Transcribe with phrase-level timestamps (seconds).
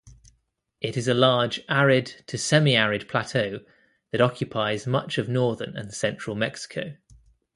[0.81, 3.59] It is a large arid-to-semiarid plateau
[4.09, 6.95] that occupies much of northern and central Mexico.